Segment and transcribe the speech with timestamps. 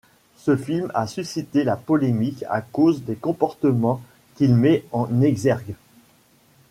[0.37, 4.01] Ce film a suscité la polémique à cause des comportements
[4.35, 5.75] qu'il met en exergue.